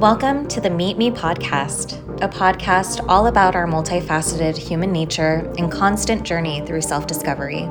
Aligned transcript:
Welcome 0.00 0.48
to 0.48 0.60
the 0.60 0.70
Meet 0.70 0.98
Me 0.98 1.10
podcast, 1.10 2.00
a 2.20 2.28
podcast 2.28 3.04
all 3.08 3.28
about 3.28 3.54
our 3.54 3.66
multifaceted 3.66 4.56
human 4.56 4.90
nature 4.90 5.50
and 5.56 5.70
constant 5.70 6.24
journey 6.24 6.66
through 6.66 6.82
self 6.82 7.06
discovery. 7.06 7.68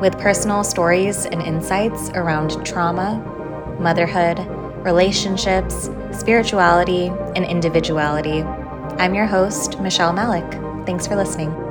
With 0.00 0.18
personal 0.18 0.64
stories 0.64 1.26
and 1.26 1.40
insights 1.40 2.10
around 2.10 2.66
trauma, 2.66 3.18
motherhood, 3.80 4.40
relationships, 4.84 5.88
spirituality, 6.10 7.06
and 7.36 7.44
individuality. 7.44 8.42
I'm 8.98 9.14
your 9.14 9.26
host, 9.26 9.80
Michelle 9.80 10.12
Malek. 10.12 10.50
Thanks 10.86 11.06
for 11.06 11.14
listening. 11.14 11.63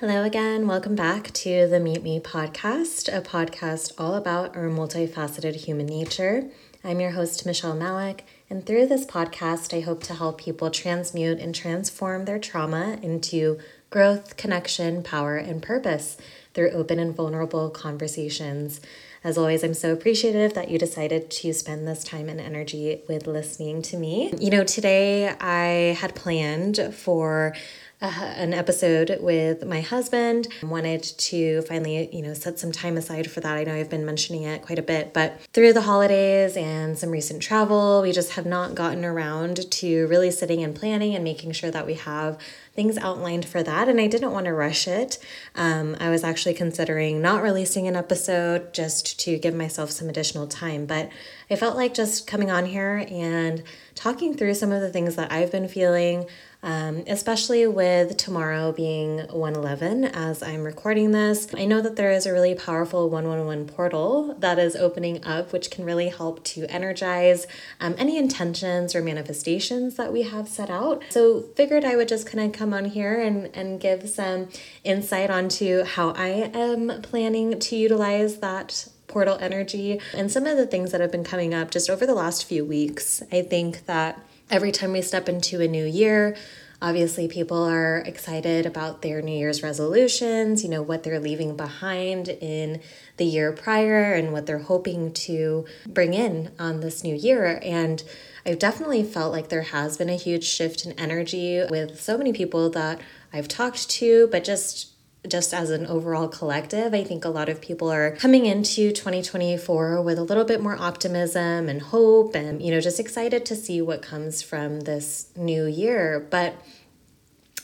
Hello 0.00 0.24
again. 0.24 0.66
Welcome 0.66 0.94
back 0.94 1.30
to 1.30 1.66
the 1.66 1.78
Meet 1.78 2.02
Me 2.02 2.20
podcast, 2.20 3.14
a 3.14 3.20
podcast 3.20 3.92
all 3.98 4.14
about 4.14 4.56
our 4.56 4.70
multifaceted 4.70 5.56
human 5.56 5.84
nature. 5.84 6.46
I'm 6.82 7.00
your 7.00 7.10
host, 7.10 7.44
Michelle 7.44 7.76
Malek, 7.76 8.24
and 8.48 8.64
through 8.64 8.86
this 8.86 9.04
podcast, 9.04 9.76
I 9.76 9.82
hope 9.82 10.02
to 10.04 10.14
help 10.14 10.40
people 10.40 10.70
transmute 10.70 11.38
and 11.38 11.54
transform 11.54 12.24
their 12.24 12.38
trauma 12.38 12.98
into 13.02 13.58
growth, 13.90 14.38
connection, 14.38 15.02
power, 15.02 15.36
and 15.36 15.62
purpose 15.62 16.16
through 16.54 16.70
open 16.70 16.98
and 16.98 17.14
vulnerable 17.14 17.68
conversations. 17.68 18.80
As 19.22 19.36
always, 19.36 19.62
I'm 19.62 19.74
so 19.74 19.92
appreciative 19.92 20.54
that 20.54 20.70
you 20.70 20.78
decided 20.78 21.30
to 21.30 21.52
spend 21.52 21.86
this 21.86 22.02
time 22.04 22.30
and 22.30 22.40
energy 22.40 23.02
with 23.06 23.26
listening 23.26 23.82
to 23.82 23.98
me. 23.98 24.32
You 24.40 24.48
know, 24.48 24.64
today 24.64 25.28
I 25.28 25.94
had 26.00 26.14
planned 26.14 26.94
for 26.94 27.54
uh, 28.02 28.06
an 28.36 28.54
episode 28.54 29.18
with 29.20 29.64
my 29.64 29.80
husband. 29.80 30.48
I 30.62 30.66
wanted 30.66 31.02
to 31.02 31.62
finally, 31.62 32.08
you 32.14 32.22
know, 32.22 32.34
set 32.34 32.58
some 32.58 32.72
time 32.72 32.96
aside 32.96 33.30
for 33.30 33.40
that. 33.40 33.56
I 33.56 33.64
know 33.64 33.74
I've 33.74 33.90
been 33.90 34.06
mentioning 34.06 34.44
it 34.44 34.62
quite 34.62 34.78
a 34.78 34.82
bit, 34.82 35.12
but 35.12 35.40
through 35.52 35.74
the 35.74 35.82
holidays 35.82 36.56
and 36.56 36.98
some 36.98 37.10
recent 37.10 37.42
travel, 37.42 38.00
we 38.02 38.12
just 38.12 38.32
have 38.32 38.46
not 38.46 38.74
gotten 38.74 39.04
around 39.04 39.70
to 39.70 40.06
really 40.06 40.30
sitting 40.30 40.62
and 40.62 40.74
planning 40.74 41.14
and 41.14 41.22
making 41.22 41.52
sure 41.52 41.70
that 41.70 41.86
we 41.86 41.94
have 41.94 42.38
things 42.74 42.96
outlined 42.96 43.44
for 43.44 43.62
that. 43.62 43.88
And 43.88 44.00
I 44.00 44.06
didn't 44.06 44.32
want 44.32 44.46
to 44.46 44.52
rush 44.54 44.88
it. 44.88 45.18
Um, 45.54 45.96
I 46.00 46.08
was 46.08 46.24
actually 46.24 46.54
considering 46.54 47.20
not 47.20 47.42
releasing 47.42 47.86
an 47.86 47.96
episode 47.96 48.72
just 48.72 49.20
to 49.20 49.38
give 49.38 49.54
myself 49.54 49.90
some 49.90 50.08
additional 50.08 50.46
time, 50.46 50.86
but 50.86 51.10
I 51.50 51.56
felt 51.56 51.76
like 51.76 51.94
just 51.94 52.26
coming 52.26 52.50
on 52.50 52.66
here 52.66 53.04
and 53.10 53.62
talking 53.94 54.36
through 54.36 54.54
some 54.54 54.72
of 54.72 54.80
the 54.80 54.90
things 54.90 55.16
that 55.16 55.32
I've 55.32 55.50
been 55.50 55.68
feeling 55.68 56.26
um, 56.62 57.04
especially 57.06 57.66
with 57.66 58.16
tomorrow 58.16 58.72
being 58.72 59.18
111 59.28 60.04
as 60.04 60.42
I'm 60.42 60.62
recording 60.62 61.12
this. 61.12 61.48
I 61.54 61.64
know 61.64 61.80
that 61.80 61.96
there 61.96 62.12
is 62.12 62.26
a 62.26 62.32
really 62.32 62.54
powerful 62.54 63.08
111 63.08 63.66
portal 63.66 64.34
that 64.38 64.58
is 64.58 64.76
opening 64.76 65.24
up, 65.24 65.52
which 65.52 65.70
can 65.70 65.84
really 65.84 66.08
help 66.08 66.44
to 66.44 66.66
energize 66.66 67.46
um, 67.80 67.94
any 67.96 68.18
intentions 68.18 68.94
or 68.94 69.02
manifestations 69.02 69.96
that 69.96 70.12
we 70.12 70.22
have 70.22 70.48
set 70.48 70.68
out. 70.68 71.02
So, 71.08 71.42
figured 71.56 71.84
I 71.84 71.96
would 71.96 72.08
just 72.08 72.26
kind 72.26 72.44
of 72.44 72.52
come 72.58 72.74
on 72.74 72.86
here 72.86 73.20
and, 73.20 73.54
and 73.56 73.80
give 73.80 74.08
some 74.08 74.48
insight 74.84 75.30
onto 75.30 75.84
how 75.84 76.10
I 76.10 76.50
am 76.52 77.00
planning 77.02 77.58
to 77.58 77.76
utilize 77.76 78.38
that 78.38 78.88
portal 79.10 79.36
energy 79.40 80.00
and 80.14 80.30
some 80.30 80.46
of 80.46 80.56
the 80.56 80.66
things 80.66 80.92
that 80.92 81.00
have 81.00 81.12
been 81.12 81.24
coming 81.24 81.52
up 81.52 81.70
just 81.70 81.90
over 81.90 82.06
the 82.06 82.14
last 82.14 82.44
few 82.44 82.64
weeks. 82.64 83.22
I 83.30 83.42
think 83.42 83.86
that 83.86 84.18
every 84.50 84.72
time 84.72 84.92
we 84.92 85.02
step 85.02 85.28
into 85.28 85.60
a 85.60 85.68
new 85.68 85.84
year, 85.84 86.36
obviously 86.82 87.28
people 87.28 87.62
are 87.62 87.98
excited 87.98 88.64
about 88.64 89.02
their 89.02 89.20
New 89.20 89.36
Year's 89.36 89.62
resolutions, 89.62 90.62
you 90.62 90.70
know, 90.70 90.82
what 90.82 91.02
they're 91.02 91.20
leaving 91.20 91.56
behind 91.56 92.28
in 92.28 92.80
the 93.18 93.24
year 93.24 93.52
prior 93.52 94.14
and 94.14 94.32
what 94.32 94.46
they're 94.46 94.58
hoping 94.58 95.12
to 95.12 95.66
bring 95.86 96.14
in 96.14 96.50
on 96.58 96.80
this 96.80 97.04
new 97.04 97.14
year. 97.14 97.60
And 97.62 98.02
I've 98.46 98.58
definitely 98.58 99.04
felt 99.04 99.32
like 99.32 99.48
there 99.48 99.62
has 99.62 99.98
been 99.98 100.08
a 100.08 100.16
huge 100.16 100.44
shift 100.44 100.86
in 100.86 100.92
energy 100.92 101.62
with 101.68 102.00
so 102.00 102.16
many 102.16 102.32
people 102.32 102.70
that 102.70 103.00
I've 103.32 103.48
talked 103.48 103.90
to, 103.90 104.28
but 104.32 104.44
just 104.44 104.89
just 105.28 105.52
as 105.52 105.70
an 105.70 105.86
overall 105.86 106.28
collective, 106.28 106.94
I 106.94 107.04
think 107.04 107.24
a 107.24 107.28
lot 107.28 107.48
of 107.48 107.60
people 107.60 107.90
are 107.90 108.16
coming 108.16 108.46
into 108.46 108.90
2024 108.90 110.00
with 110.02 110.18
a 110.18 110.22
little 110.22 110.44
bit 110.44 110.62
more 110.62 110.76
optimism 110.80 111.68
and 111.68 111.82
hope 111.82 112.34
and, 112.34 112.62
you 112.62 112.70
know, 112.70 112.80
just 112.80 112.98
excited 112.98 113.44
to 113.46 113.56
see 113.56 113.82
what 113.82 114.00
comes 114.00 114.40
from 114.42 114.80
this 114.80 115.30
new 115.36 115.66
year. 115.66 116.26
But 116.30 116.54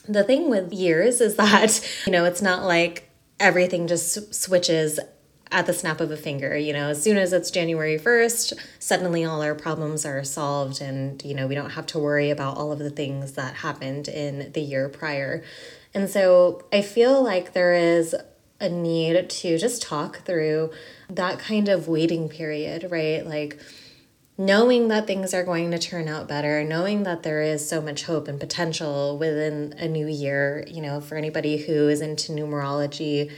the 0.07 0.23
thing 0.23 0.51
with 0.51 0.73
years 0.73 1.21
is 1.21 1.37
that, 1.37 1.81
you 2.05 2.13
know, 2.13 2.25
it's 2.25 2.43
not 2.43 2.65
like 2.65 3.09
everything 3.41 3.87
just 3.87 4.35
switches 4.35 5.01
at 5.51 5.67
the 5.67 5.73
snap 5.73 6.01
of 6.01 6.11
a 6.11 6.17
finger. 6.17 6.57
You 6.57 6.73
know, 6.73 6.89
as 6.89 7.03
soon 7.03 7.17
as 7.17 7.33
it's 7.33 7.51
January 7.51 7.99
1st, 7.99 8.55
suddenly 8.79 9.25
all 9.25 9.43
our 9.43 9.55
problems 9.55 10.05
are 10.05 10.25
solved 10.25 10.81
and, 10.81 11.23
you 11.25 11.35
know, 11.35 11.47
we 11.47 11.55
don't 11.55 11.71
have 11.71 11.87
to 11.87 11.99
worry 11.99 12.31
about 12.31 12.57
all 12.57 12.73
of 12.73 12.79
the 12.79 12.91
things 12.91 13.33
that 13.33 13.57
happened 13.57 14.09
in 14.09 14.53
the 14.53 14.61
year 14.61 14.89
prior. 14.89 15.43
And 15.95 16.11
so 16.11 16.65
I 16.73 16.83
feel 16.83 17.23
like 17.23 17.53
there 17.53 17.75
is 17.75 18.15
a 18.61 18.69
need 18.69 19.29
to 19.29 19.59
just 19.59 19.83
talk 19.83 20.23
through 20.23 20.71
that 21.11 21.39
kind 21.39 21.69
of 21.69 21.89
waiting 21.89 22.29
period, 22.29 22.91
right? 22.91 23.25
Like 23.25 23.61
knowing 24.39 24.89
that 24.89 25.07
things 25.07 25.33
are 25.33 25.45
going 25.45 25.71
to 25.71 25.79
turn 25.79 26.09
out 26.09 26.29
better, 26.29 26.65
knowing 26.65 27.05
that 27.05 27.23
there 27.23 27.43
is 27.43 27.67
so 27.67 27.81
much 27.81 28.05
hope 28.05 28.29
and 28.29 28.39
potential 28.41 29.17
within 29.17 29.75
a 29.79 29.89
new 29.89 30.07
year, 30.07 30.65
you 30.69 30.83
know, 30.83 31.01
for 31.01 31.17
anybody 31.17 31.57
who 31.57 31.89
is 31.89 32.01
into 32.01 32.33
numerology, 32.33 33.31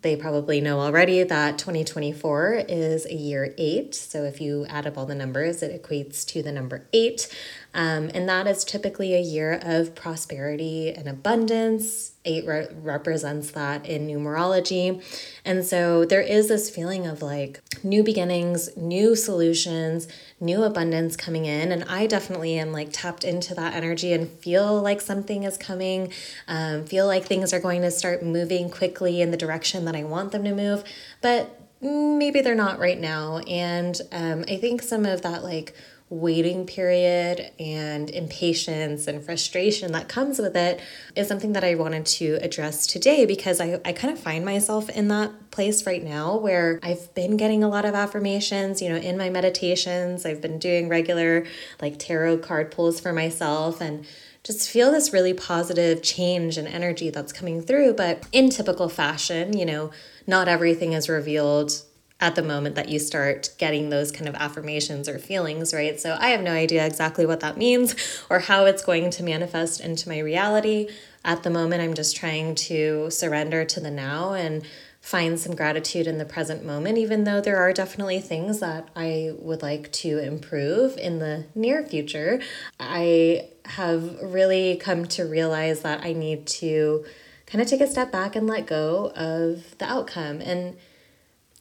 they 0.00 0.16
probably 0.16 0.60
know 0.60 0.80
already 0.80 1.22
that 1.22 1.56
2024 1.58 2.64
is 2.68 3.06
a 3.06 3.14
year 3.14 3.54
eight. 3.58 3.94
So 3.94 4.24
if 4.24 4.40
you 4.40 4.66
add 4.68 4.86
up 4.86 4.98
all 4.98 5.06
the 5.06 5.14
numbers, 5.14 5.62
it 5.62 5.82
equates 5.82 6.26
to 6.28 6.42
the 6.42 6.50
number 6.50 6.88
eight. 6.92 7.28
Um, 7.74 8.10
and 8.14 8.28
that 8.28 8.46
is 8.46 8.64
typically 8.64 9.14
a 9.14 9.20
year 9.20 9.60
of 9.62 9.94
prosperity 9.94 10.90
and 10.90 11.06
abundance. 11.06 12.12
Eight 12.24 12.46
re- 12.46 12.68
represents 12.82 13.50
that 13.52 13.86
in 13.86 14.06
numerology. 14.06 15.02
And 15.44 15.64
so 15.64 16.04
there 16.04 16.20
is 16.20 16.48
this 16.48 16.70
feeling 16.70 17.06
of 17.06 17.22
like 17.22 17.60
new 17.84 18.02
beginnings, 18.02 18.74
new 18.76 19.14
solutions, 19.14 20.08
new 20.40 20.64
abundance 20.64 21.16
coming 21.16 21.44
in. 21.44 21.70
And 21.70 21.84
I 21.84 22.06
definitely 22.06 22.58
am 22.58 22.72
like 22.72 22.88
tapped 22.90 23.24
into 23.24 23.54
that 23.54 23.74
energy 23.74 24.12
and 24.12 24.28
feel 24.28 24.80
like 24.80 25.00
something 25.00 25.44
is 25.44 25.56
coming, 25.56 26.12
um, 26.48 26.84
feel 26.84 27.06
like 27.06 27.26
things 27.26 27.52
are 27.52 27.60
going 27.60 27.82
to 27.82 27.90
start 27.90 28.22
moving 28.22 28.70
quickly 28.70 29.20
in 29.20 29.30
the 29.30 29.36
direction 29.36 29.84
that 29.84 29.94
I 29.94 30.04
want 30.04 30.32
them 30.32 30.44
to 30.44 30.54
move. 30.54 30.84
But 31.20 31.54
maybe 31.80 32.40
they're 32.40 32.54
not 32.54 32.78
right 32.78 32.98
now. 32.98 33.38
And 33.38 34.00
um, 34.10 34.44
I 34.48 34.56
think 34.56 34.82
some 34.82 35.06
of 35.06 35.22
that 35.22 35.42
like 35.42 35.74
waiting 36.10 36.66
period 36.66 37.50
and 37.58 38.08
impatience 38.10 39.06
and 39.06 39.22
frustration 39.22 39.92
that 39.92 40.08
comes 40.08 40.38
with 40.38 40.56
it 40.56 40.80
is 41.14 41.28
something 41.28 41.52
that 41.52 41.62
I 41.62 41.74
wanted 41.74 42.06
to 42.06 42.38
address 42.40 42.86
today 42.86 43.26
because 43.26 43.60
I, 43.60 43.78
I 43.84 43.92
kind 43.92 44.12
of 44.12 44.18
find 44.18 44.44
myself 44.44 44.88
in 44.88 45.08
that 45.08 45.50
place 45.50 45.86
right 45.86 46.02
now 46.02 46.36
where 46.36 46.80
I've 46.82 47.14
been 47.14 47.36
getting 47.36 47.62
a 47.62 47.68
lot 47.68 47.84
of 47.84 47.94
affirmations, 47.94 48.80
you 48.80 48.88
know, 48.88 48.96
in 48.96 49.18
my 49.18 49.28
meditations. 49.28 50.24
I've 50.24 50.40
been 50.40 50.58
doing 50.58 50.88
regular 50.88 51.46
like 51.80 51.98
tarot 51.98 52.38
card 52.38 52.70
pulls 52.70 53.00
for 53.00 53.12
myself 53.12 53.80
and 53.80 54.06
just 54.44 54.70
feel 54.70 54.90
this 54.90 55.12
really 55.12 55.34
positive 55.34 56.02
change 56.02 56.56
and 56.56 56.66
energy 56.66 57.10
that's 57.10 57.34
coming 57.34 57.60
through. 57.60 57.92
But 57.92 58.26
in 58.32 58.48
typical 58.48 58.88
fashion, 58.88 59.58
you 59.58 59.66
know, 59.66 59.90
not 60.26 60.48
everything 60.48 60.94
is 60.94 61.08
revealed 61.08 61.82
at 62.20 62.34
the 62.34 62.42
moment 62.42 62.74
that 62.74 62.88
you 62.88 62.98
start 62.98 63.50
getting 63.58 63.90
those 63.90 64.10
kind 64.10 64.28
of 64.28 64.34
affirmations 64.34 65.08
or 65.08 65.18
feelings, 65.18 65.72
right? 65.72 66.00
So 66.00 66.16
I 66.18 66.30
have 66.30 66.42
no 66.42 66.50
idea 66.50 66.84
exactly 66.84 67.24
what 67.24 67.40
that 67.40 67.56
means 67.56 67.94
or 68.30 68.40
how 68.40 68.64
it's 68.64 68.84
going 68.84 69.10
to 69.10 69.22
manifest 69.22 69.80
into 69.80 70.08
my 70.08 70.18
reality. 70.18 70.88
At 71.24 71.42
the 71.42 71.50
moment, 71.50 71.82
I'm 71.82 71.94
just 71.94 72.16
trying 72.16 72.54
to 72.56 73.10
surrender 73.10 73.64
to 73.64 73.80
the 73.80 73.90
now 73.90 74.32
and 74.32 74.64
find 75.00 75.38
some 75.38 75.54
gratitude 75.54 76.06
in 76.06 76.18
the 76.18 76.24
present 76.24 76.64
moment, 76.64 76.98
even 76.98 77.24
though 77.24 77.40
there 77.40 77.56
are 77.56 77.72
definitely 77.72 78.20
things 78.20 78.58
that 78.60 78.88
I 78.96 79.32
would 79.38 79.62
like 79.62 79.92
to 79.92 80.18
improve 80.18 80.96
in 80.96 81.20
the 81.20 81.46
near 81.54 81.84
future. 81.86 82.40
I 82.80 83.48
have 83.64 84.20
really 84.20 84.76
come 84.76 85.06
to 85.06 85.24
realize 85.24 85.80
that 85.80 86.04
I 86.04 86.12
need 86.14 86.46
to 86.46 87.04
kind 87.46 87.62
of 87.62 87.68
take 87.68 87.80
a 87.80 87.86
step 87.86 88.10
back 88.10 88.34
and 88.34 88.46
let 88.46 88.66
go 88.66 89.12
of 89.14 89.78
the 89.78 89.86
outcome. 89.86 90.40
And 90.40 90.76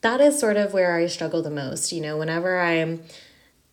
that 0.08 0.22
is 0.22 0.40
sort 0.40 0.56
of 0.56 0.72
where 0.72 0.96
I 0.96 1.08
struggle 1.08 1.42
the 1.42 1.50
most. 1.50 1.92
You 1.92 2.00
know, 2.00 2.18
whenever 2.18 2.62
I'm 2.62 3.02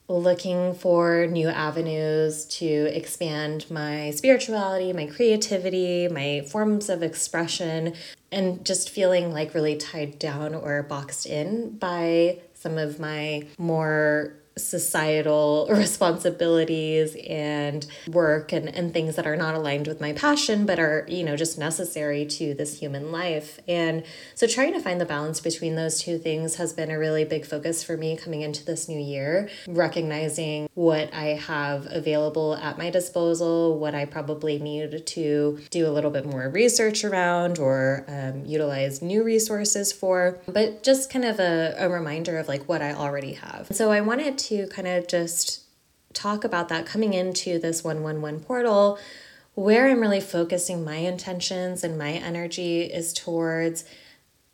looking 0.08 0.74
for 0.74 1.28
new 1.28 1.48
avenues 1.48 2.44
to 2.46 2.66
expand 2.66 3.70
my 3.70 4.10
spirituality, 4.10 4.92
my 4.92 5.06
creativity, 5.06 6.08
my 6.08 6.44
forms 6.50 6.88
of 6.88 7.04
expression, 7.04 7.94
and 8.32 8.66
just 8.66 8.90
feeling 8.90 9.32
like 9.32 9.54
really 9.54 9.76
tied 9.76 10.18
down 10.18 10.56
or 10.56 10.82
boxed 10.82 11.24
in 11.24 11.78
by 11.78 12.40
some 12.52 12.78
of 12.78 12.98
my 12.98 13.46
more 13.56 14.34
societal 14.56 15.68
responsibilities 15.70 17.16
and 17.28 17.86
work 18.08 18.52
and, 18.52 18.68
and 18.68 18.92
things 18.92 19.16
that 19.16 19.26
are 19.26 19.36
not 19.36 19.54
aligned 19.54 19.86
with 19.86 20.00
my 20.00 20.12
passion 20.12 20.66
but 20.66 20.78
are 20.78 21.04
you 21.08 21.24
know 21.24 21.36
just 21.36 21.58
necessary 21.58 22.24
to 22.26 22.54
this 22.54 22.78
human 22.78 23.10
life. 23.10 23.58
And 23.66 24.04
so 24.34 24.46
trying 24.46 24.72
to 24.74 24.80
find 24.80 25.00
the 25.00 25.04
balance 25.04 25.40
between 25.40 25.74
those 25.74 26.00
two 26.00 26.18
things 26.18 26.56
has 26.56 26.72
been 26.72 26.90
a 26.90 26.98
really 26.98 27.24
big 27.24 27.44
focus 27.44 27.82
for 27.82 27.96
me 27.96 28.16
coming 28.16 28.42
into 28.42 28.64
this 28.64 28.88
new 28.88 29.00
year 29.00 29.48
recognizing 29.66 30.68
what 30.74 31.12
i 31.14 31.26
have 31.26 31.86
available 31.90 32.54
at 32.56 32.78
my 32.78 32.90
disposal 32.90 33.78
what 33.78 33.94
i 33.94 34.04
probably 34.04 34.58
need 34.58 35.06
to 35.06 35.58
do 35.70 35.86
a 35.86 35.90
little 35.90 36.10
bit 36.10 36.26
more 36.26 36.48
research 36.48 37.04
around 37.04 37.58
or 37.58 38.04
um, 38.08 38.44
utilize 38.44 39.02
new 39.02 39.22
resources 39.22 39.92
for 39.92 40.38
but 40.46 40.82
just 40.82 41.10
kind 41.10 41.24
of 41.24 41.38
a, 41.38 41.74
a 41.78 41.88
reminder 41.88 42.38
of 42.38 42.48
like 42.48 42.68
what 42.68 42.82
i 42.82 42.92
already 42.92 43.34
have. 43.34 43.68
So 43.70 43.90
i 43.90 44.00
wanted 44.00 44.38
to 44.38 44.43
kind 44.70 44.88
of 44.88 45.06
just 45.06 45.62
talk 46.12 46.44
about 46.44 46.68
that 46.68 46.86
coming 46.86 47.12
into 47.12 47.58
this 47.58 47.84
111 47.84 48.40
portal. 48.40 48.98
Where 49.54 49.88
I'm 49.88 50.00
really 50.00 50.20
focusing 50.20 50.84
my 50.84 50.96
intentions 50.96 51.84
and 51.84 51.96
my 51.96 52.12
energy 52.12 52.82
is 52.82 53.12
towards 53.12 53.84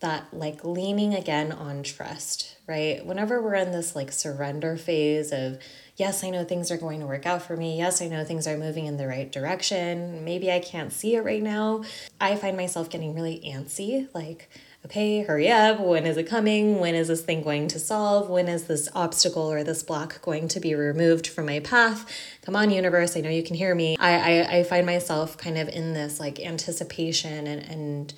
that 0.01 0.27
like 0.33 0.65
leaning 0.65 1.15
again 1.15 1.53
on 1.53 1.83
trust, 1.83 2.57
right? 2.67 3.05
Whenever 3.05 3.41
we're 3.41 3.55
in 3.55 3.73
this 3.73 3.95
like 3.95 4.13
surrender 4.13 4.77
phase 4.77 5.33
of, 5.33 5.59
yes, 5.97 6.25
I 6.25 6.31
know 6.31 6.45
things 6.45 6.71
are 6.71 6.77
going 6.77 7.01
to 7.01 7.07
work 7.07 7.27
out 7.27 7.43
for 7.43 7.57
me. 7.57 7.79
Yes, 7.79 8.01
I 8.01 8.09
know 8.09 8.25
things 8.25 8.47
are 8.47 8.57
moving 8.57 8.87
in 8.87 8.97
the 8.97 9.07
right 9.07 9.31
direction. 9.31 10.25
Maybe 10.25 10.51
I 10.51 10.59
can't 10.59 10.93
see 10.93 11.17
it 11.17 11.25
right 11.25 11.43
now. 11.43 11.85
I 12.21 12.37
find 12.37 12.57
myself 12.57 12.89
getting 12.91 13.15
really 13.15 13.43
antsy, 13.47 14.09
like, 14.15 14.49
okay, 14.85 15.23
hurry 15.23 15.51
up. 15.51 15.81
When 15.81 16.07
is 16.07 16.17
it 16.17 16.25
coming? 16.25 16.79
When 16.79 16.95
is 16.95 17.09
this 17.09 17.23
thing 17.23 17.43
going 17.43 17.69
to 17.69 17.79
solve? 17.79 18.29
When 18.29 18.49
is 18.49 18.65
this 18.65 18.89
obstacle 18.95 19.51
or 19.51 19.63
this 19.63 19.83
block 19.83 20.21
going 20.23 20.49
to 20.49 20.61
be 20.61 20.75
removed 20.75 21.27
from 21.27 21.47
my 21.47 21.61
path? 21.61 22.11
Come 22.43 22.57
on, 22.57 22.71
universe. 22.71 23.17
I 23.17 23.21
know 23.21 23.31
you 23.31 23.43
can 23.43 23.57
hear 23.57 23.75
me. 23.75 23.97
I, 23.99 24.41
I, 24.41 24.57
I 24.59 24.63
find 24.65 24.87
myself 24.87 25.37
kind 25.37 25.59
of 25.59 25.69
in 25.69 25.93
this 25.93 26.19
like 26.19 26.41
anticipation 26.41 27.47
and, 27.47 27.63
and 27.63 28.15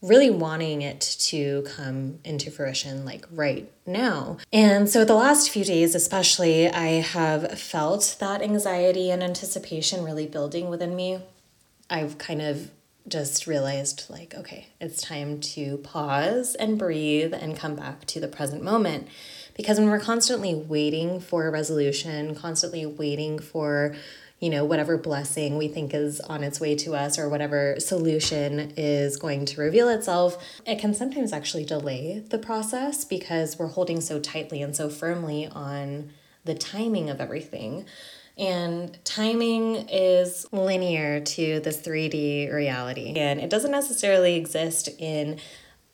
really 0.00 0.30
wanting 0.30 0.82
it 0.82 1.00
to 1.18 1.62
come 1.62 2.20
into 2.24 2.50
fruition 2.50 3.04
like 3.04 3.26
right 3.32 3.70
now. 3.84 4.36
And 4.52 4.88
so 4.88 5.04
the 5.04 5.14
last 5.14 5.50
few 5.50 5.64
days, 5.64 5.94
especially, 5.94 6.68
I 6.68 7.00
have 7.00 7.58
felt 7.58 8.16
that 8.20 8.40
anxiety 8.40 9.10
and 9.10 9.22
anticipation 9.22 10.04
really 10.04 10.26
building 10.26 10.68
within 10.68 10.94
me. 10.94 11.20
I've 11.90 12.18
kind 12.18 12.42
of 12.42 12.70
just 13.06 13.46
realized 13.46 14.04
like 14.10 14.34
okay 14.34 14.68
it's 14.80 15.00
time 15.00 15.40
to 15.40 15.78
pause 15.78 16.54
and 16.54 16.78
breathe 16.78 17.32
and 17.32 17.56
come 17.56 17.74
back 17.74 18.04
to 18.06 18.20
the 18.20 18.28
present 18.28 18.62
moment. 18.62 19.08
Because 19.54 19.78
when 19.78 19.88
we're 19.88 19.98
constantly 19.98 20.54
waiting 20.54 21.20
for 21.20 21.46
a 21.46 21.50
resolution 21.50 22.34
constantly 22.34 22.86
waiting 22.86 23.38
for 23.38 23.94
you 24.40 24.50
know 24.50 24.64
whatever 24.64 24.96
blessing 24.96 25.56
we 25.56 25.68
think 25.68 25.92
is 25.92 26.20
on 26.20 26.44
its 26.44 26.60
way 26.60 26.74
to 26.76 26.94
us 26.94 27.18
or 27.18 27.28
whatever 27.28 27.76
solution 27.78 28.72
is 28.76 29.16
going 29.16 29.44
to 29.44 29.60
reveal 29.60 29.88
itself 29.88 30.60
it 30.64 30.78
can 30.78 30.94
sometimes 30.94 31.32
actually 31.32 31.64
delay 31.64 32.22
the 32.30 32.38
process 32.38 33.04
because 33.04 33.58
we're 33.58 33.66
holding 33.66 34.00
so 34.00 34.20
tightly 34.20 34.62
and 34.62 34.76
so 34.76 34.88
firmly 34.88 35.48
on 35.48 36.10
the 36.44 36.54
timing 36.54 37.10
of 37.10 37.20
everything 37.20 37.84
and 38.38 38.96
timing 39.04 39.88
is 39.88 40.46
linear 40.52 41.20
to 41.20 41.60
this 41.60 41.80
3D 41.80 42.52
reality. 42.52 43.14
And 43.16 43.40
it 43.40 43.50
doesn't 43.50 43.72
necessarily 43.72 44.36
exist 44.36 44.88
in 44.98 45.38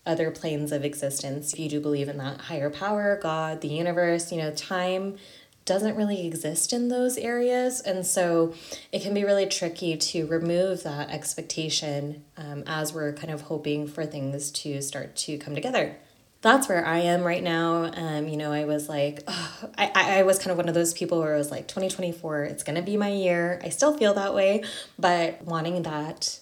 other 0.05 0.31
planes 0.31 0.71
of 0.71 0.85
existence. 0.85 1.55
If 1.55 1.59
you 1.59 1.69
do 1.71 1.81
believe 1.81 2.09
in 2.09 2.19
that 2.19 2.43
higher 2.43 2.69
power, 2.69 3.19
God, 3.23 3.63
the 3.63 3.69
universe, 3.69 4.31
you 4.31 4.39
know, 4.39 4.53
time 4.53 5.17
doesn't 5.65 5.97
really 5.97 6.27
exist 6.27 6.75
in 6.75 6.89
those 6.89 7.17
areas. 7.17 7.81
And 7.81 8.05
so 8.05 8.53
it 8.93 9.01
can 9.01 9.15
be 9.15 9.25
really 9.25 9.47
tricky 9.47 9.97
to 9.97 10.27
remove 10.27 10.83
that 10.83 11.09
expectation 11.09 12.25
um, 12.37 12.65
as 12.67 12.93
we're 12.93 13.15
kind 13.15 13.33
of 13.33 13.43
hoping 13.43 13.87
for 13.87 14.05
things 14.05 14.51
to 14.51 14.83
start 14.83 15.17
to 15.17 15.39
come 15.39 15.55
together 15.55 15.97
that's 16.45 16.69
where 16.69 16.87
I 16.87 16.99
am 16.99 17.23
right 17.23 17.43
now. 17.43 17.91
Um, 17.95 18.29
you 18.29 18.37
know, 18.37 18.53
I 18.53 18.67
was 18.67 18.87
like, 18.87 19.23
oh, 19.29 19.71
I, 19.77 20.19
I 20.19 20.23
was 20.25 20.39
kind 20.39 20.51
of 20.51 20.59
one 20.59 20.69
of 20.69 20.75
those 20.75 20.93
people 20.93 21.19
where 21.19 21.35
I 21.35 21.39
was 21.39 21.51
like, 21.51 21.67
2024, 21.67 22.45
it's 22.45 22.63
going 22.63 22.77
to 22.77 22.83
be 22.83 22.97
my 22.97 23.11
year. 23.11 23.61
I 23.65 23.71
still 23.71 23.97
feel 23.97 24.15
that 24.15 24.35
way, 24.35 24.63
but 24.99 25.43
wanting 25.43 25.83
that 25.83 26.39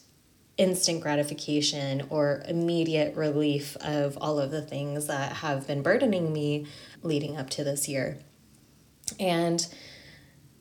instant 0.58 1.00
gratification 1.00 2.02
or 2.10 2.42
immediate 2.46 3.16
relief 3.16 3.76
of 3.76 4.18
all 4.20 4.38
of 4.38 4.50
the 4.50 4.60
things 4.60 5.06
that 5.06 5.34
have 5.36 5.66
been 5.66 5.82
burdening 5.82 6.32
me 6.32 6.66
leading 7.02 7.36
up 7.36 7.48
to 7.50 7.64
this 7.64 7.88
year. 7.88 8.18
And 9.20 9.64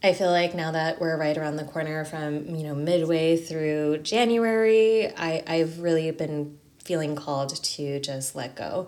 I 0.04 0.14
feel 0.14 0.32
like 0.32 0.54
now 0.54 0.72
that 0.72 1.02
we're 1.02 1.18
right 1.18 1.38
around 1.38 1.56
the 1.56 1.64
corner 1.64 2.06
from, 2.06 2.56
you 2.56 2.64
know, 2.64 2.76
midway 2.76 3.38
through 3.38 4.00
January, 4.00 5.12
I, 5.16 5.44
I've 5.48 5.80
really 5.80 6.10
been 6.12 6.60
feeling 6.84 7.16
called 7.16 7.64
to 7.64 8.00
just 8.00 8.36
let 8.36 8.56
go 8.56 8.88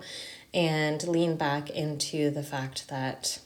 and 0.54 1.06
lean 1.06 1.36
back 1.36 1.68
into 1.68 2.30
the 2.30 2.42
fact 2.42 2.88
that 2.88 3.40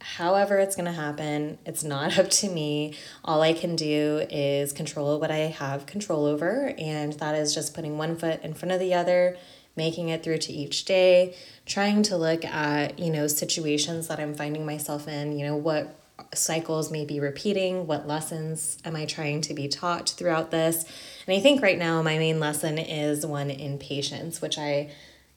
however 0.00 0.58
it's 0.58 0.76
going 0.76 0.86
to 0.86 0.92
happen, 0.92 1.58
it's 1.64 1.82
not 1.82 2.18
up 2.18 2.28
to 2.30 2.48
me. 2.48 2.94
All 3.24 3.42
I 3.42 3.54
can 3.54 3.74
do 3.74 4.26
is 4.30 4.72
control 4.72 5.18
what 5.18 5.30
I 5.30 5.38
have 5.38 5.86
control 5.86 6.26
over, 6.26 6.74
and 6.78 7.14
that 7.14 7.34
is 7.34 7.54
just 7.54 7.74
putting 7.74 7.98
one 7.98 8.16
foot 8.16 8.42
in 8.42 8.54
front 8.54 8.72
of 8.72 8.80
the 8.80 8.94
other, 8.94 9.36
making 9.74 10.10
it 10.10 10.22
through 10.22 10.38
to 10.38 10.52
each 10.52 10.84
day, 10.84 11.34
trying 11.64 12.02
to 12.04 12.16
look 12.16 12.44
at, 12.44 12.98
you 12.98 13.10
know, 13.10 13.26
situations 13.26 14.08
that 14.08 14.20
I'm 14.20 14.34
finding 14.34 14.66
myself 14.66 15.08
in, 15.08 15.38
you 15.38 15.46
know, 15.46 15.56
what 15.56 15.96
cycles 16.34 16.90
may 16.90 17.04
be 17.06 17.18
repeating, 17.18 17.86
what 17.86 18.06
lessons 18.06 18.78
am 18.84 18.94
I 18.94 19.06
trying 19.06 19.40
to 19.42 19.54
be 19.54 19.68
taught 19.68 20.10
throughout 20.10 20.50
this. 20.50 20.84
And 21.26 21.34
I 21.34 21.40
think 21.40 21.62
right 21.62 21.78
now 21.78 22.02
my 22.02 22.18
main 22.18 22.40
lesson 22.40 22.78
is 22.78 23.24
one 23.24 23.50
in 23.50 23.78
patience, 23.78 24.42
which 24.42 24.58
I 24.58 24.90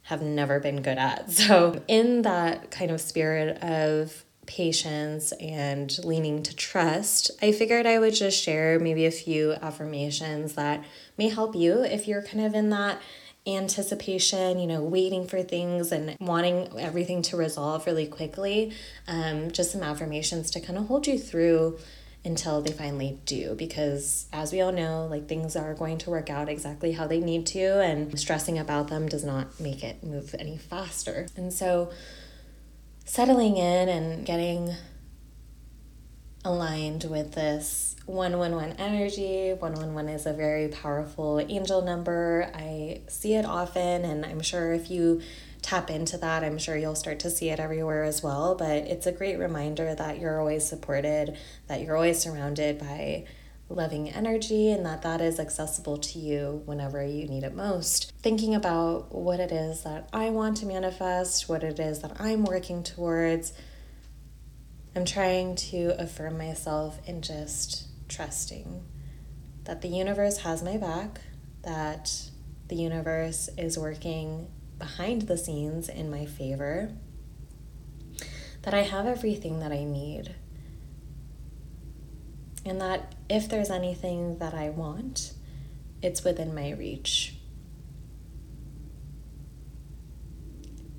have 0.03 0.21
never 0.21 0.59
been 0.59 0.81
good 0.81 0.97
at. 0.97 1.31
So, 1.31 1.81
in 1.87 2.21
that 2.23 2.71
kind 2.71 2.91
of 2.91 3.01
spirit 3.01 3.61
of 3.63 4.23
patience 4.45 5.31
and 5.33 5.97
leaning 6.03 6.43
to 6.43 6.55
trust, 6.55 7.31
I 7.41 7.51
figured 7.51 7.85
I 7.85 7.99
would 7.99 8.13
just 8.13 8.41
share 8.41 8.79
maybe 8.79 9.05
a 9.05 9.11
few 9.11 9.53
affirmations 9.53 10.53
that 10.53 10.83
may 11.17 11.29
help 11.29 11.55
you 11.55 11.83
if 11.83 12.07
you're 12.07 12.21
kind 12.21 12.45
of 12.45 12.53
in 12.53 12.69
that 12.69 13.01
anticipation, 13.45 14.59
you 14.59 14.67
know, 14.67 14.81
waiting 14.81 15.27
for 15.27 15.43
things 15.43 15.91
and 15.91 16.15
wanting 16.19 16.69
everything 16.79 17.21
to 17.21 17.37
resolve 17.37 17.85
really 17.85 18.07
quickly. 18.07 18.73
Um, 19.07 19.51
just 19.51 19.71
some 19.71 19.83
affirmations 19.83 20.49
to 20.51 20.61
kind 20.61 20.77
of 20.77 20.87
hold 20.87 21.07
you 21.07 21.19
through 21.19 21.77
until 22.25 22.61
they 22.61 22.71
finally 22.71 23.19
do 23.25 23.53
because 23.55 24.27
as 24.31 24.53
we 24.53 24.61
all 24.61 24.71
know 24.71 25.05
like 25.11 25.27
things 25.27 25.55
are 25.55 25.73
going 25.73 25.97
to 25.97 26.09
work 26.09 26.29
out 26.29 26.47
exactly 26.47 26.93
how 26.93 27.05
they 27.05 27.19
need 27.19 27.45
to 27.45 27.81
and 27.81 28.17
stressing 28.17 28.57
about 28.57 28.87
them 28.87 29.09
does 29.09 29.25
not 29.25 29.59
make 29.59 29.83
it 29.83 30.03
move 30.03 30.33
any 30.39 30.57
faster. 30.57 31.27
And 31.35 31.51
so 31.51 31.91
settling 33.03 33.57
in 33.57 33.89
and 33.89 34.25
getting 34.25 34.73
aligned 36.45 37.05
with 37.05 37.33
this 37.33 37.95
111 38.05 38.77
energy 38.77 39.53
111 39.53 40.09
is 40.09 40.25
a 40.25 40.33
very 40.33 40.69
powerful 40.69 41.39
angel 41.39 41.81
number. 41.81 42.49
I 42.53 43.01
see 43.07 43.35
it 43.35 43.45
often 43.45 44.05
and 44.05 44.25
i'm 44.25 44.41
sure 44.41 44.73
if 44.73 44.89
you 44.89 45.21
tap 45.63 45.89
into 45.89 46.17
that, 46.17 46.43
I'm 46.43 46.59
sure 46.59 46.77
you'll 46.77 46.93
start 46.93 47.19
to 47.21 47.31
see 47.31 47.49
it 47.49 47.59
everywhere 47.59 48.03
as 48.03 48.21
well. 48.21 48.53
But 48.53 48.85
it's 48.85 49.07
a 49.07 49.11
great 49.11 49.39
reminder 49.39 49.95
that 49.95 50.19
you're 50.19 50.39
always 50.39 50.67
supported, 50.67 51.37
that 51.67 51.81
you're 51.81 51.95
always 51.95 52.19
surrounded 52.19 52.77
by 52.77 53.25
loving 53.69 54.09
energy, 54.09 54.69
and 54.69 54.85
that 54.85 55.01
that 55.01 55.21
is 55.21 55.39
accessible 55.39 55.97
to 55.97 56.19
you 56.19 56.61
whenever 56.65 57.03
you 57.03 57.27
need 57.27 57.43
it 57.43 57.55
most. 57.55 58.11
Thinking 58.21 58.53
about 58.53 59.15
what 59.15 59.39
it 59.39 59.51
is 59.51 59.83
that 59.83 60.09
I 60.13 60.29
want 60.29 60.57
to 60.57 60.65
manifest, 60.65 61.49
what 61.49 61.63
it 61.63 61.79
is 61.79 62.01
that 62.01 62.19
I'm 62.19 62.43
working 62.43 62.83
towards. 62.83 63.53
I'm 64.95 65.05
trying 65.05 65.55
to 65.55 65.95
affirm 65.97 66.37
myself 66.37 66.99
in 67.07 67.23
just 67.23 67.87
trusting 68.09 68.83
that 69.63 69.81
the 69.81 69.87
universe 69.87 70.39
has 70.39 70.61
my 70.61 70.77
back, 70.77 71.21
that 71.63 72.29
the 72.67 72.75
universe 72.75 73.49
is 73.57 73.77
working 73.77 74.51
behind 74.83 75.21
the 75.21 75.37
scenes 75.37 75.87
in 75.87 76.11
my 76.11 76.25
favor, 76.25 76.91
that 78.63 78.73
I 78.73 78.81
have 78.81 79.05
everything 79.05 79.61
that 79.61 79.71
I 79.71 79.85
need. 79.85 80.35
And 82.65 82.81
that 82.81 83.15
if 83.29 83.47
there's 83.47 83.69
anything 83.69 84.39
that 84.39 84.53
I 84.53 84.71
want, 84.71 85.35
it's 86.01 86.25
within 86.25 86.53
my 86.53 86.71
reach. 86.71 87.35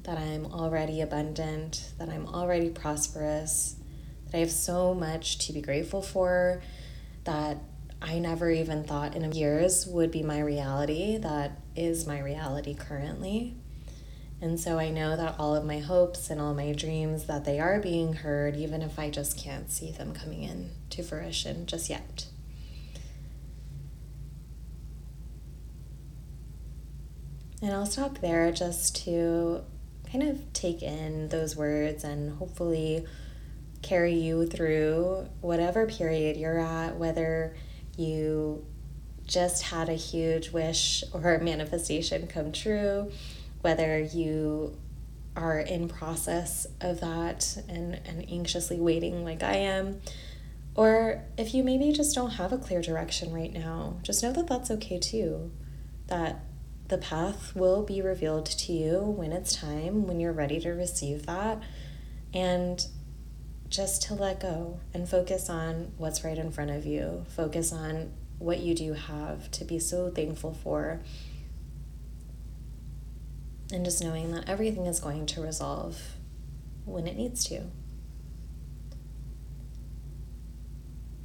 That 0.04 0.16
I'm 0.16 0.46
already 0.46 1.02
abundant, 1.02 1.92
that 1.98 2.08
I'm 2.08 2.26
already 2.26 2.70
prosperous, 2.70 3.76
that 4.24 4.34
I 4.34 4.40
have 4.40 4.50
so 4.50 4.94
much 4.94 5.46
to 5.46 5.52
be 5.52 5.60
grateful 5.60 6.00
for, 6.00 6.62
that 7.24 7.58
I 8.00 8.18
never 8.18 8.50
even 8.50 8.84
thought 8.84 9.14
in 9.14 9.30
years 9.32 9.86
would 9.86 10.10
be 10.10 10.22
my 10.22 10.40
reality, 10.40 11.18
that 11.18 11.60
is 11.76 12.06
my 12.06 12.20
reality 12.20 12.74
currently 12.74 13.56
And 14.44 14.60
so 14.60 14.78
I 14.78 14.90
know 14.90 15.16
that 15.16 15.36
all 15.38 15.56
of 15.56 15.64
my 15.64 15.78
hopes 15.78 16.28
and 16.28 16.38
all 16.38 16.52
my 16.52 16.72
dreams 16.72 17.24
that 17.24 17.46
they 17.46 17.58
are 17.58 17.80
being 17.80 18.12
heard 18.12 18.56
even 18.56 18.82
if 18.82 18.98
I 18.98 19.08
just 19.08 19.38
can't 19.38 19.70
see 19.70 19.90
them 19.90 20.12
coming 20.12 20.42
in 20.42 20.70
to 20.90 21.02
fruition 21.02 21.64
just 21.64 21.88
yet. 21.88 22.26
And 27.62 27.72
I'll 27.72 27.86
stop 27.86 28.18
there 28.18 28.52
just 28.52 29.02
to 29.06 29.62
kind 30.12 30.22
of 30.22 30.52
take 30.52 30.82
in 30.82 31.30
those 31.30 31.56
words 31.56 32.04
and 32.04 32.36
hopefully 32.36 33.06
carry 33.80 34.12
you 34.12 34.44
through 34.44 35.26
whatever 35.40 35.86
period 35.86 36.36
you're 36.36 36.58
at, 36.58 36.98
whether 36.98 37.56
you 37.96 38.66
just 39.26 39.62
had 39.62 39.88
a 39.88 39.94
huge 39.94 40.50
wish 40.50 41.02
or 41.14 41.38
manifestation 41.38 42.26
come 42.26 42.52
true, 42.52 43.10
whether 43.64 43.98
you 43.98 44.76
are 45.34 45.58
in 45.58 45.88
process 45.88 46.66
of 46.82 47.00
that 47.00 47.56
and, 47.66 47.98
and 48.04 48.30
anxiously 48.30 48.78
waiting 48.78 49.24
like 49.24 49.42
I 49.42 49.54
am, 49.54 50.02
or 50.74 51.22
if 51.38 51.54
you 51.54 51.64
maybe 51.64 51.90
just 51.90 52.14
don't 52.14 52.32
have 52.32 52.52
a 52.52 52.58
clear 52.58 52.82
direction 52.82 53.32
right 53.32 53.52
now, 53.52 53.96
just 54.02 54.22
know 54.22 54.32
that 54.32 54.46
that's 54.48 54.70
okay 54.70 54.98
too. 54.98 55.50
That 56.08 56.44
the 56.88 56.98
path 56.98 57.56
will 57.56 57.82
be 57.82 58.02
revealed 58.02 58.44
to 58.44 58.72
you 58.72 58.98
when 59.00 59.32
it's 59.32 59.56
time, 59.56 60.06
when 60.06 60.20
you're 60.20 60.32
ready 60.32 60.60
to 60.60 60.70
receive 60.72 61.24
that. 61.24 61.62
And 62.34 62.86
just 63.70 64.02
to 64.02 64.14
let 64.14 64.40
go 64.40 64.78
and 64.92 65.08
focus 65.08 65.48
on 65.48 65.92
what's 65.96 66.22
right 66.22 66.36
in 66.36 66.52
front 66.52 66.70
of 66.70 66.84
you. 66.84 67.24
Focus 67.34 67.72
on 67.72 68.12
what 68.38 68.60
you 68.60 68.74
do 68.74 68.92
have 68.92 69.50
to 69.52 69.64
be 69.64 69.78
so 69.78 70.10
thankful 70.10 70.52
for. 70.52 71.00
And 73.72 73.84
just 73.84 74.02
knowing 74.02 74.32
that 74.32 74.48
everything 74.48 74.86
is 74.86 75.00
going 75.00 75.26
to 75.26 75.40
resolve 75.40 76.00
when 76.84 77.06
it 77.06 77.16
needs 77.16 77.44
to. 77.46 77.62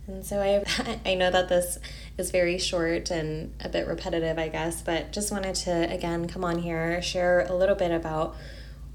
And 0.07 0.25
so 0.25 0.41
I 0.41 0.99
I 1.09 1.15
know 1.15 1.29
that 1.31 1.49
this 1.49 1.77
is 2.17 2.31
very 2.31 2.57
short 2.57 3.11
and 3.11 3.53
a 3.59 3.69
bit 3.69 3.87
repetitive, 3.87 4.37
I 4.37 4.49
guess, 4.49 4.81
but 4.81 5.11
just 5.11 5.31
wanted 5.31 5.55
to 5.55 5.91
again 5.91 6.27
come 6.27 6.43
on 6.43 6.59
here, 6.59 7.01
share 7.01 7.41
a 7.41 7.55
little 7.55 7.75
bit 7.75 7.91
about 7.91 8.35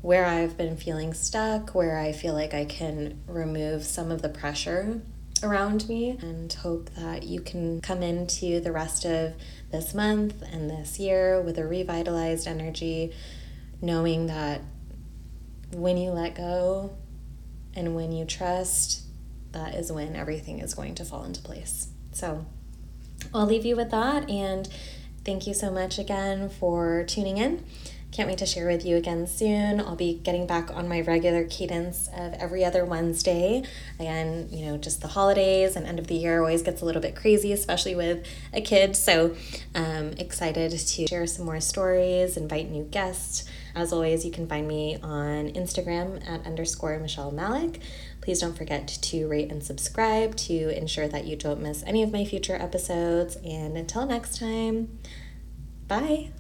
where 0.03 0.27
I've 0.27 0.59
been 0.59 0.77
feeling 0.77 1.15
stuck, 1.15 1.75
where 1.75 1.99
I 1.99 2.13
feel 2.13 2.35
like 2.35 2.53
I 2.53 2.65
can 2.65 3.23
remove 3.27 3.85
some 3.85 4.11
of 4.11 4.21
the 4.23 4.29
pressure 4.29 5.01
around 5.45 5.89
me, 5.89 6.19
and 6.21 6.53
hope 6.53 6.91
that 6.97 7.23
you 7.23 7.41
can 7.41 7.81
come 7.81 8.03
into 8.03 8.59
the 8.61 8.73
rest 8.73 9.05
of 9.05 9.35
this 9.71 9.95
month 9.95 10.43
and 10.51 10.69
this 10.69 10.99
year 10.99 11.41
with 11.41 11.59
a 11.59 11.67
revitalized 11.67 12.49
energy, 12.49 13.13
knowing 13.81 14.27
that 14.27 14.63
when 15.73 15.97
you 15.97 16.11
let 16.11 16.35
go 16.35 16.97
and 17.75 17.95
when 17.95 18.13
you 18.13 18.25
trust, 18.25 19.03
that 19.53 19.75
is 19.75 19.93
when 19.93 20.17
everything 20.17 20.61
is 20.61 20.75
going 20.75 20.95
to 20.97 21.05
fall 21.05 21.25
into 21.25 21.41
place. 21.41 21.89
So 22.13 22.47
I'll 23.33 23.47
leave 23.47 23.65
you 23.65 23.77
with 23.77 23.91
that 23.91 24.29
and 24.31 24.69
thank 25.25 25.47
you 25.47 25.55
so 25.55 25.71
much 25.71 25.99
again 25.99 26.49
for 26.49 27.05
tuning 27.05 27.39
in. 27.39 27.65
Can't 28.15 28.29
wait 28.29 28.39
to 28.39 28.47
share 28.47 28.69
with 28.69 28.87
you 28.87 28.97
again 28.97 29.27
soon. 29.27 29.81
I'll 29.81 29.97
be 29.97 30.15
getting 30.15 30.47
back 30.47 30.71
on 30.71 30.89
my 30.89 31.01
regular 31.01 31.43
cadence 31.43 32.09
of 32.17 32.33
every 32.35 32.65
other 32.65 32.85
Wednesday. 32.85 33.65
Again, 33.99 34.47
you 34.53 34.67
know, 34.67 34.77
just 34.77 35.01
the 35.01 35.09
holidays 35.09 35.75
and 35.75 35.85
end 35.85 35.99
of 35.99 36.07
the 36.07 36.15
year 36.15 36.39
always 36.39 36.63
gets 36.63 36.81
a 36.81 36.85
little 36.85 37.03
bit 37.03 37.17
crazy, 37.17 37.51
especially 37.51 37.97
with 37.97 38.25
a 38.53 38.61
kid. 38.61 38.95
So, 38.95 39.35
um, 39.75 40.13
excited 40.13 40.71
to 40.71 41.07
share 41.09 41.27
some 41.27 41.45
more 41.45 41.61
stories, 41.61 42.37
invite 42.37 42.71
new 42.71 42.85
guests. 42.85 43.51
As 43.75 43.93
always, 43.93 44.25
you 44.25 44.31
can 44.31 44.47
find 44.47 44.69
me 44.69 44.97
on 45.03 45.51
Instagram 45.51 46.25
at 46.25 46.47
underscore 46.47 46.97
Michelle 47.01 47.33
Malek. 47.33 47.81
Please 48.21 48.39
don't 48.39 48.57
forget 48.57 48.87
to 48.87 49.27
rate 49.27 49.51
and 49.51 49.61
subscribe 49.61 50.37
to 50.37 50.69
ensure 50.79 51.09
that 51.09 51.25
you 51.25 51.35
don't 51.35 51.61
miss 51.61 51.83
any 51.83 52.05
of 52.05 52.13
my 52.13 52.25
future 52.25 52.55
episodes. 52.55 53.35
And 53.45 53.77
until 53.77 54.07
next 54.07 54.39
time, 54.39 55.01
bye. 55.89 56.31